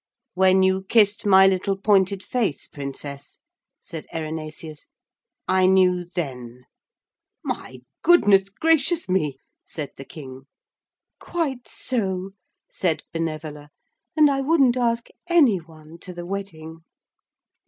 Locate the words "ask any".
14.75-15.57